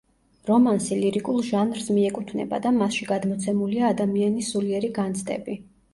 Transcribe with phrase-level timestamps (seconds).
[0.51, 5.61] რომანსი ლირიკულ ჟანრს მიეკუთვნება და მასში გადმოცემულია ადამიანის სულიერი განცდები.